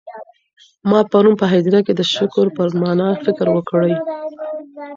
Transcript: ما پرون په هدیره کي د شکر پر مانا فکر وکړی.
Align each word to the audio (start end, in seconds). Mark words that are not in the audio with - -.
ما 0.89 0.99
پرون 1.11 1.33
په 1.41 1.45
هدیره 1.53 1.81
کي 1.85 1.93
د 1.95 2.01
شکر 2.15 2.45
پر 2.57 2.67
مانا 2.81 3.09
فکر 3.25 3.47
وکړی. 3.55 3.93